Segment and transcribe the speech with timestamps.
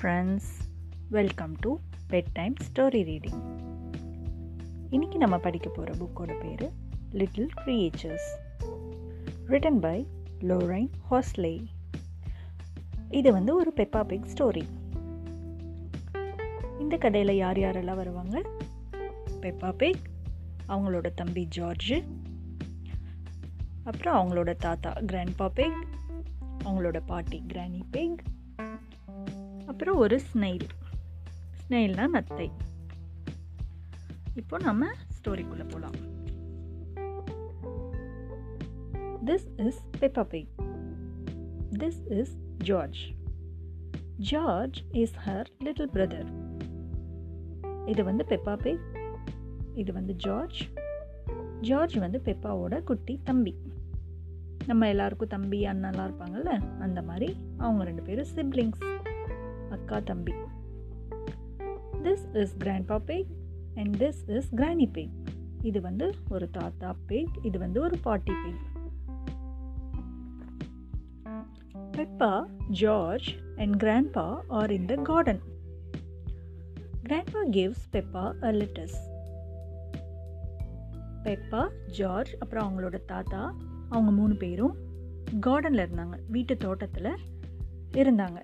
[0.00, 0.50] Friends
[1.08, 1.76] welcome to
[2.32, 3.40] bedtime story reading
[4.90, 6.64] இன்றைக்கி நம்ம படிக்க போகிற புக்கோட பேர்
[7.10, 8.28] little creatures
[9.46, 10.06] written by
[10.40, 11.66] Lorraine Horsley
[13.10, 14.64] இது வந்து ஒரு பெப்பா பிக் ஸ்டோரி
[16.78, 18.42] இந்த கதையில் யார் யாரெல்லாம் வருவாங்க?
[19.40, 20.02] பெப்பா பிக்
[20.68, 22.02] அவங்களோட தம்பி ஜார்ஜு
[23.84, 25.80] அப்புறம் அவங்களோட தாத்தா கிராண்ட்பா பிக்
[26.64, 28.22] அவங்களோட பாட்டி கிராணி பிக்
[29.80, 30.68] அப்புறம் ஒரு ஸ்னெயில்
[31.68, 32.50] ஸ்னெயில்னா நத்தை.
[34.34, 35.94] இப்போ நம்ம ஸ்டோரிக்குள்ளே போகலாம்
[39.24, 40.48] this is Peppa Pig
[41.78, 43.14] this is George
[44.16, 46.26] George is her little brother
[47.86, 48.80] இது வந்து பெப்பா பிக்
[49.74, 50.68] இது வந்து ஜார்ஜ்
[51.60, 53.56] ஜார்ஜ் வந்து பெப்பாவோட குட்டி தம்பி.
[54.66, 58.99] நம்ம எல்லாருக்கும் தம்பி அண்ணெல்லாம் இருப்பாங்கல்ல அந்த மாதிரி அவங்க ரெண்டு பேரும் சிப்ளிங்ஸ்
[59.90, 60.32] அக்கா தம்பி.
[62.02, 63.30] This is Grandpa Pig
[63.74, 65.16] and this is Granny Pig
[65.62, 68.60] இது வந்து ஒரு தாத்தா பேக் இது வந்து ஒரு பாட்டி pig
[71.96, 72.30] Peppa
[72.68, 75.40] George and Grandpa are in the garden
[77.08, 78.96] Grandpa gives Peppa a lettuce
[81.22, 83.54] Peppa George அப்புறம் அவங்களோட தாத்தா
[83.88, 84.76] அவங்க மூணு பேரும்
[85.40, 86.16] கார்டனில் இருந்தாங்க.
[86.28, 87.12] வீட்டு தோட்டத்தில்
[87.92, 88.40] இருந்தாங்க.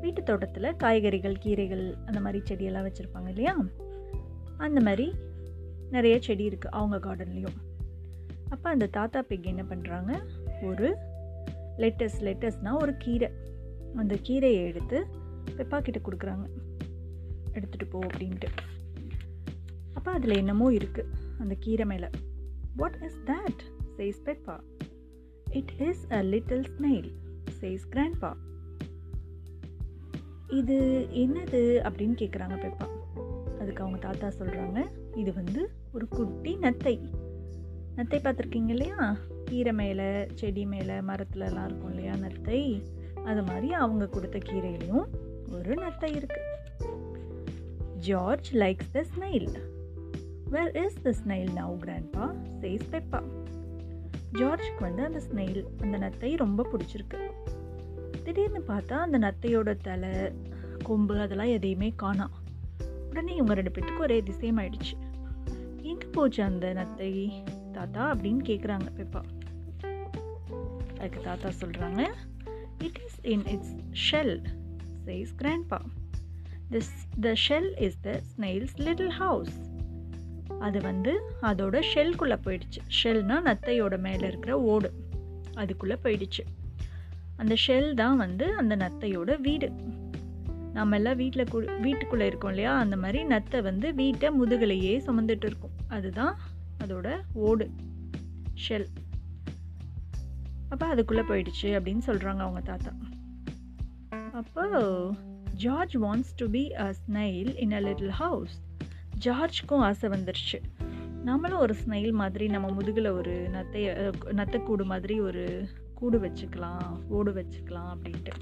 [0.00, 3.54] வீட்டு தோட்டத்தில் காய்கறிகள் கீரைகள் அந்த மாதிரி செடியெல்லாம் வச்சுருப்பாங்க இல்லையா?
[4.56, 5.12] அந்த மாதிரி
[5.90, 7.58] நிறைய செடி இருக்குது அவங்க கார்டன்லேயும்
[8.48, 10.12] அப்போ அந்த தாத்தா பிக் என்ன பண்ணுறாங்க
[10.62, 10.96] ஒரு
[11.76, 13.30] லெட்டஸ் லெட்டஸ்னால் ஒரு கீரை.
[13.96, 15.06] அந்த கீரையை எடுத்து
[15.56, 16.46] பெப்பா கிட்ட கொடுக்குறாங்க.
[17.52, 18.48] எடுத்துகிட்டு போ அப்படின்ட்டு.
[19.94, 22.10] அப்போ அதில் என்னமோ இருக்குது அந்த கீரை மேலே.
[22.76, 23.62] What is that
[23.96, 24.56] says Peppa
[25.50, 27.10] it is a little snail
[27.60, 28.36] says Grandpa
[30.50, 32.86] இது என்னது அப்படின்னு கேட்குறாங்க பெப்பா.
[33.60, 37.00] அதுக்கு அவங்க தாத்தா சொல்கிறாங்க இது வந்து ஒரு குட்டி நத்தை.
[37.96, 39.16] நத்தை பார்த்துருக்கீங்க இல்லையா?
[39.44, 42.82] கீரை மேலே செடி மேலே மரத்துலலாம் இருக்கும் இல்லையா நத்தை?
[43.24, 45.06] அது மாதிரி அவங்க கொடுத்த கீரையிலையும்
[45.52, 46.40] ஒரு நத்தை இருக்கு.
[47.98, 49.48] George likes the snail
[50.50, 53.22] where is the snail now Grandpa says Peppa
[54.32, 57.20] ஜார்ஜ்க்கு வந்து அந்த ஸ்னைல் அந்த நத்தை ரொம்ப பிடிச்சிருக்கு.
[58.24, 60.08] திடீர்னு பார்த்தா அந்த நத்தையோட தலை
[60.84, 62.34] கொம்பு அதெல்லாம் எதையுமே காணாம்
[63.10, 64.96] உடனே இவங்க ரெண்டு பேத்துக்கும் ஒரே திசையம் ஆயிடுச்சு.
[65.82, 67.32] எங்கே போச்சு அந்த நத்தை
[67.72, 69.22] தாத்தா அப்படின்னு கேட்குறாங்க பெப்பா.
[70.98, 72.10] அதுக்கு தாத்தா சொல்கிறாங்க
[72.78, 73.76] it is in its
[74.10, 74.42] shell
[75.06, 75.80] says Grandpa
[76.70, 79.68] this the shell is the snail's little house
[80.58, 81.12] அது வந்து
[81.42, 82.80] அதோட ஷெல்குள்ளே போயிடுச்சு.
[83.02, 84.92] ஷெல்னால் நத்தையோட மேலே இருக்கிற ஓடு.
[85.54, 86.42] அதுக்குள்ளே போயிடுச்சு.
[87.36, 89.72] அந்த ஷெல் தான் வந்து அந்த நத்தையோட வீடு.
[90.72, 92.78] நம்ம எல்லாம் வீட்டில் கு வீட்டுக்குள்ளே இருக்கோம் இல்லையா?
[92.78, 95.70] அந்த மாதிரி நத்தை வந்து வீட்டை முதுகலையே சுமந்துட்டு இருக்கும்.
[95.88, 96.38] அதுதான்
[96.84, 97.70] அதோட ஓடு
[98.68, 98.86] ஷெல்.
[100.68, 102.92] அப்போ அதுக்குள்ளே போயிடுச்சு அப்படின்னு சொல்கிறாங்க அவங்க தாத்தா.
[104.32, 104.64] அப்போ
[105.54, 108.62] George wants to be a snail in a little house
[109.24, 110.58] ஜார்ஜ்க்கும் ஆசை வந்துருச்சு.
[111.24, 117.90] நம்மளும் ஒரு ஸ்னைல் மாதிரி நம்ம முதுகில் ஒரு நத்தைய நத்தைக்கூடு மாதிரி ஒரு கூடு வச்சுக்கலாம் ஓடு வச்சுக்கலாம்
[117.94, 118.32] அப்படின்ட்டு.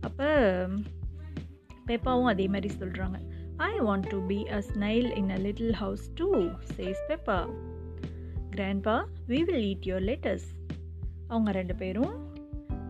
[0.00, 0.68] அப்போ
[1.86, 3.18] பெப்பாவும் அதே மாதிரி சொல்கிறாங்க
[3.68, 6.28] I want to be a snail in a little house too
[6.76, 7.38] says Peppa.
[8.56, 8.96] Grandpa
[9.30, 10.48] we will eat your lettuce
[11.26, 12.12] அவங்க ரெண்டு பேரும்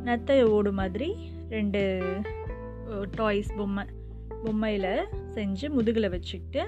[0.04, 1.08] நத்தை ஓடு மாதிரி
[1.48, 1.82] ரெண்டு
[3.10, 3.84] டாய்ஸ் பொம்மை
[4.44, 4.90] பொம்மையில்
[5.36, 6.64] செஞ்சு முதுகில் வச்சுக்கிட்டு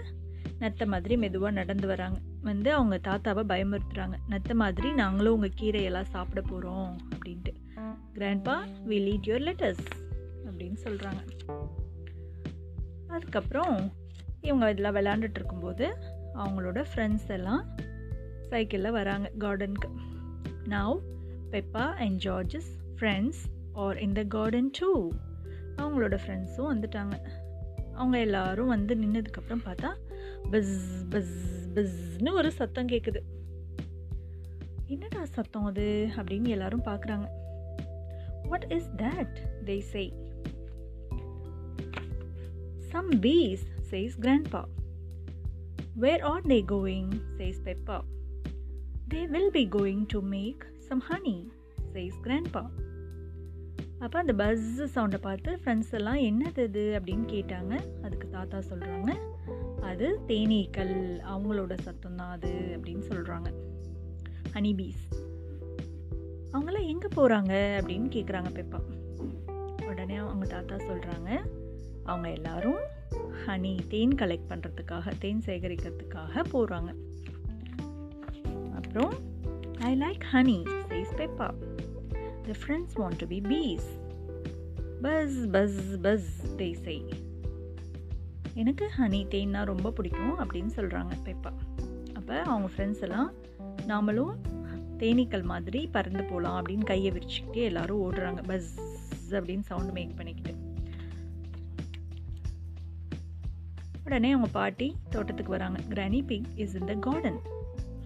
[0.60, 2.18] நத்தை மாதிரி மெதுவாக நடந்து வராங்க.
[2.42, 4.16] வந்து அவங்க தாத்தாவை பயமுறுத்துறாங்க.
[4.30, 7.52] நத்தை மாதிரி நாங்களும் உங்கள் கீரையெல்லாம் சாப்பிட போகிறோம் அப்படின்ட்டு.
[8.18, 8.56] Grandpa
[8.88, 9.84] we'll eat your lettuce
[10.48, 11.20] அப்படின்னு சொல்கிறாங்க
[13.08, 13.92] அதுக்கப்புறம்
[14.40, 15.96] இவங்க இதெல்லாம் விளாண்டுட்டு இருக்கும்போது
[16.34, 17.76] அவங்களோட ஃப்ரெண்ட்ஸ் எல்லாம்
[18.48, 19.90] சைக்கிளில் வராங்க கார்டனுக்கு
[20.64, 20.98] now
[21.50, 25.12] Peppa and George's friends are in the garden too
[25.76, 27.20] அவங்களோட ஃப்ரெண்ட்ஸும் வந்துட்டாங்க.
[27.92, 29.88] அவங்க எல்லாரும் வந்து நின்னதுக்கப்புறம் பார்த்தா
[30.50, 33.20] பஸ் பஸ் பஸ்ன்னு ஒரு சத்தம் கேட்குது
[34.86, 36.08] என்னடா சத்தம் அது?
[36.16, 37.26] அப்படின்னு எல்லாரும் பார்க்குறாங்க.
[38.42, 40.27] What is that they say
[42.90, 44.60] some bees says Grandpa.
[45.96, 47.98] Where are they going says Peppa
[49.08, 51.36] they will be going to make some honey
[51.94, 52.62] says Grandpa.
[54.00, 57.72] அப்போ அந்த பஸ் சவுண்டை பார்த்து ஃப்ரெண்ட்ஸ் எல்லாம் என்னது இது அப்படின்னு கேட்டாங்க.
[58.02, 59.10] அதுக்கு தாத்தா சொல்கிறாங்க
[59.80, 63.48] அது தேனீக்கள் அவங்களோட சத்தம் தான் அது அப்படின்னு சொல்கிறாங்க
[64.52, 65.04] ஹனிபீஸ்
[66.52, 68.80] அவங்களாம் எங்கே போகிறாங்க அப்படின்னு கேட்குறாங்க பெப்பா
[69.88, 71.30] உடனே அவங்க தாத்தா சொல்கிறாங்க
[72.08, 72.80] அவங்க எல்லாரும்
[73.46, 76.90] ஹனி தேன் கலெக்ட் பண்ணுறதுக்காக தேன் சேகரிக்கிறதுக்காக போகிறாங்க
[78.74, 79.14] அப்புறம்
[79.78, 80.58] I like honey
[80.88, 81.48] says Peppa
[82.42, 83.88] the friends want to be bees
[85.02, 87.04] buzz buzz buzz they say
[88.54, 91.52] எனக்கு ஹனி தேன்னா ரொம்ப பிடிக்கும் அப்படின்னு சொல்கிறாங்க பெப்பா
[92.12, 93.32] அப்போ அவங்க ஃப்ரெண்ட்ஸ் எல்லாம்
[93.86, 94.34] நாமளும்
[94.98, 98.42] தேனீக்கள் மாதிரி பறந்து போகலாம் அப்படின்னு கையை விரிச்சுக்கிட்டே எல்லாரும் ஓடுறாங்க.
[98.46, 98.80] பஸ்
[99.30, 100.57] அப்படின்னு சவுண்ட் மேக் பண்ணிக்கிட்டு.
[104.08, 105.78] உடனே அவங்க பாட்டி தோட்டத்துக்கு வராங்க.
[105.92, 107.38] Granny Pig is in the garden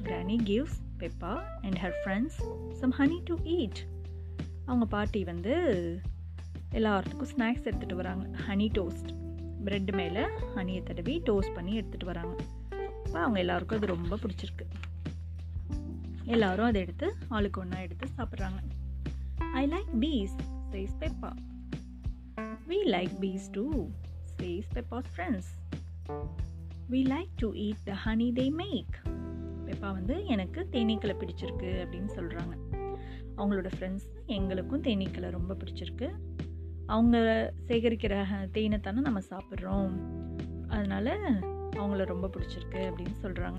[0.06, 1.32] Granny gives Peppa
[1.66, 2.38] and her friends
[2.80, 3.80] some honey to eat
[4.64, 5.54] அவங்க பாட்டி வந்து
[6.78, 8.24] எல்லாத்துக்கும் ஸ்நாக்ஸ் எடுத்துகிட்டு வராங்க.
[8.48, 9.10] ஹனி டோஸ்ட்
[9.66, 10.24] ப்ரெட் மேலே
[10.56, 12.34] ஹனியை தடவி டோஸ்ட் பண்ணி எடுத்துகிட்டு வராங்க.
[13.04, 14.66] அப்போ அவங்க எல்லாருக்கும் அது ரொம்ப பிடிச்சிருக்கு.
[16.34, 18.60] எல்லாரும் அதை எடுத்து ஆளுக்கு ஒன்றா எடுத்து சாப்பிட்றாங்க.
[19.60, 20.36] I like bees
[20.72, 21.32] says Peppa
[22.70, 23.66] we like bees too
[24.38, 25.50] says Peppa's friends
[26.90, 29.00] we like to eat the honey they make
[29.66, 32.80] Peppa வந்து எனக்கு தேனீக்களை பிடிச்சிருக்கு அப்படின்னு சொல்கிறாங்க
[33.36, 36.10] அவங்களோட ஃப்ரெண்ட்ஸ் எங்களுக்கும் தேனீக்களை ரொம்ப பிடிச்சிருக்கு.
[36.86, 37.18] அவங்க
[37.66, 39.92] சேகரிக்கிற தேனை தானே நம்ம சாப்பிட்றோம்.
[40.68, 41.40] அதனால்
[41.76, 43.56] அவங்கள ரொம்ப பிடிச்சிருக்கு அப்படின்னு சொல்கிறாங்க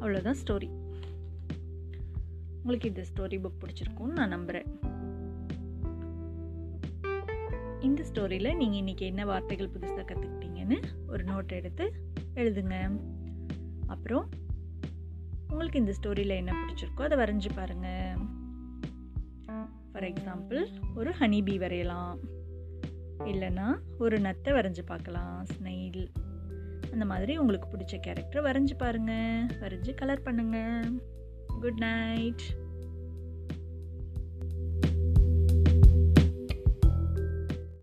[0.00, 0.68] அவ்வளோதான் ஸ்டோரி
[2.60, 4.94] உங்களுக்கு இந்த ஸ்டோரி புக் பிடிச்சிருக்கும்னு நான் நம்புகிறேன்
[7.86, 10.78] இந்த ஸ்டோரியில் நீங்கள் இன்றைக்கி என்ன வார்த்தைகள் புதுசாக கற்றுக்கிட்டீங்கன்னு
[11.08, 11.84] ஒரு நோட் எடுத்து
[12.34, 12.76] எழுதுங்க.
[13.86, 14.26] அப்புறம்
[15.50, 18.22] உங்களுக்கு இந்த ஸ்டோரியில் என்ன பிடிச்சிருக்கோ அதை வரைஞ்சி பாருங்கள்
[19.90, 20.62] ஃபார் எக்ஸாம்பிள்
[20.94, 22.16] ஒரு ஹனி பீ வரையலாம்.
[23.30, 23.66] இல்லைன்னா
[23.98, 26.02] ஒரு நத்தை வரைஞ்சி பார்க்கலாம் ஸ்னெயில்
[26.92, 30.84] அந்த மாதிரி உங்களுக்கு பிடிச்ச கேரக்டரை வரைஞ்சி பாருங்கள் வரைஞ்சி கலர் பண்ணுங்கள்
[31.62, 32.44] குட் நைட்